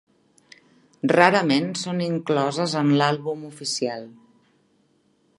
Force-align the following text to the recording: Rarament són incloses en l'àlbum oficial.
Rarament 1.11 1.67
són 1.81 2.01
incloses 2.05 2.73
en 2.81 2.89
l'àlbum 3.01 3.43
oficial. 3.53 4.09